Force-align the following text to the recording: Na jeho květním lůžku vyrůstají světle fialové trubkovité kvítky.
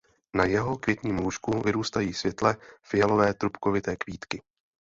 Na 0.33 0.45
jeho 0.45 0.77
květním 0.77 1.19
lůžku 1.19 1.59
vyrůstají 1.61 2.13
světle 2.13 2.57
fialové 2.83 3.33
trubkovité 3.33 3.95
kvítky. 3.95 4.41